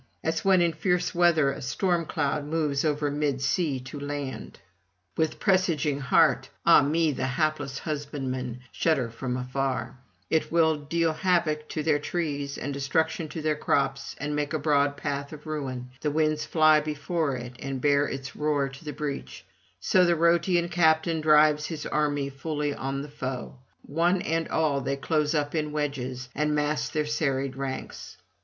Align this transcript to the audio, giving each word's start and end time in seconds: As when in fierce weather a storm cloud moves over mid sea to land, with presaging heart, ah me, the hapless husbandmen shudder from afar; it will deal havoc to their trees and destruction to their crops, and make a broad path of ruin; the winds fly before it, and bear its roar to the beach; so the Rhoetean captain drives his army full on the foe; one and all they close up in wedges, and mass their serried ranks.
As 0.23 0.43
when 0.43 0.63
in 0.63 0.73
fierce 0.73 1.13
weather 1.13 1.51
a 1.51 1.61
storm 1.61 2.05
cloud 2.07 2.43
moves 2.43 2.83
over 2.83 3.11
mid 3.11 3.39
sea 3.39 3.79
to 3.81 3.99
land, 3.99 4.57
with 5.15 5.39
presaging 5.39 5.99
heart, 5.99 6.49
ah 6.65 6.81
me, 6.81 7.11
the 7.11 7.27
hapless 7.27 7.77
husbandmen 7.77 8.61
shudder 8.71 9.11
from 9.11 9.37
afar; 9.37 9.99
it 10.27 10.51
will 10.51 10.75
deal 10.75 11.13
havoc 11.13 11.69
to 11.69 11.83
their 11.83 11.99
trees 11.99 12.57
and 12.57 12.73
destruction 12.73 13.29
to 13.29 13.43
their 13.43 13.55
crops, 13.55 14.15
and 14.17 14.35
make 14.35 14.53
a 14.53 14.57
broad 14.57 14.97
path 14.97 15.31
of 15.33 15.45
ruin; 15.45 15.91
the 16.01 16.09
winds 16.09 16.45
fly 16.45 16.79
before 16.79 17.35
it, 17.35 17.53
and 17.59 17.79
bear 17.79 18.07
its 18.07 18.35
roar 18.35 18.69
to 18.69 18.83
the 18.83 18.93
beach; 18.93 19.45
so 19.79 20.03
the 20.03 20.15
Rhoetean 20.15 20.69
captain 20.71 21.21
drives 21.21 21.67
his 21.67 21.85
army 21.85 22.27
full 22.27 22.63
on 22.73 23.03
the 23.03 23.07
foe; 23.07 23.59
one 23.83 24.19
and 24.23 24.47
all 24.47 24.81
they 24.81 24.97
close 24.97 25.35
up 25.35 25.53
in 25.53 25.71
wedges, 25.71 26.27
and 26.33 26.55
mass 26.55 26.89
their 26.89 27.05
serried 27.05 27.55
ranks. 27.55 28.17